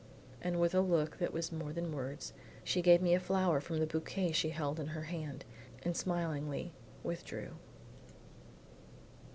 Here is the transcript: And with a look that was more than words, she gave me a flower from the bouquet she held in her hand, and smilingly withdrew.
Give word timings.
And 0.41 0.59
with 0.59 0.73
a 0.73 0.81
look 0.81 1.19
that 1.19 1.31
was 1.31 1.51
more 1.51 1.71
than 1.71 1.91
words, 1.93 2.33
she 2.63 2.81
gave 2.81 3.03
me 3.03 3.13
a 3.13 3.19
flower 3.19 3.61
from 3.61 3.77
the 3.77 3.85
bouquet 3.85 4.31
she 4.31 4.49
held 4.49 4.79
in 4.79 4.87
her 4.87 5.03
hand, 5.03 5.45
and 5.83 5.95
smilingly 5.95 6.71
withdrew. 7.03 7.51